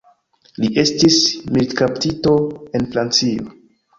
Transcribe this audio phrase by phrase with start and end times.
[0.63, 1.17] Li estis
[1.57, 2.35] militkaptito
[2.79, 3.55] en Francio.